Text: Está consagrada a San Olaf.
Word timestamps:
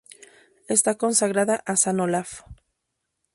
Está 0.75 0.95
consagrada 0.97 1.61
a 1.71 1.75
San 1.75 1.99
Olaf. 1.99 2.29